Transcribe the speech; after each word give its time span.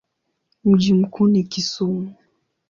Mji 0.63 0.93
mkuu 0.93 1.27
ni 1.27 1.43
Kisumu. 1.43 2.13